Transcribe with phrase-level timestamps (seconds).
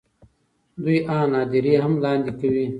[0.83, 2.65] دوی آن هدیرې هم لاندې کوي.